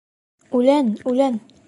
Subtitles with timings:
[0.61, 1.41] —Үлән, үлән!